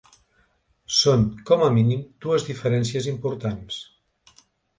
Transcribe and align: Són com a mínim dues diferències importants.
Són 0.99 1.25
com 1.49 1.65
a 1.65 1.67
mínim 1.75 2.01
dues 2.25 2.47
diferències 2.49 3.11
importants. 3.13 3.79